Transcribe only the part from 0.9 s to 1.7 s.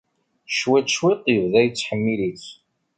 cwiṭ, yebda